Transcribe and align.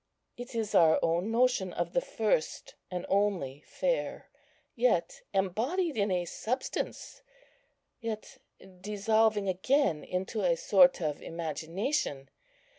It 0.35 0.55
is 0.55 0.73
our 0.73 0.97
own 1.03 1.29
notion 1.29 1.71
of 1.73 1.93
the 1.93 2.01
First 2.01 2.73
and 2.89 3.05
only 3.07 3.61
Fair, 3.67 4.31
yet 4.75 5.21
embodied 5.31 5.95
in 5.95 6.09
a 6.09 6.25
substance, 6.25 7.21
yet 7.99 8.39
dissolving 8.81 9.47
again 9.47 10.03
into 10.03 10.41
a 10.41 10.55
sort 10.57 11.01
of 11.01 11.21
imagination.... 11.21 12.29